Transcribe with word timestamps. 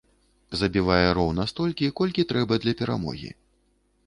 Забівае 0.61 1.05
роўна 1.19 1.45
столькі, 1.51 1.93
колькі 2.01 2.27
трэба 2.33 2.61
для 2.65 2.77
перамогі. 2.81 3.31